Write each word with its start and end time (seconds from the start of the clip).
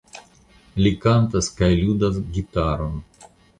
Li 0.85 0.91
kantas 1.03 1.51
kaj 1.61 1.71
ludas 1.83 2.19
gitaron. 2.39 3.01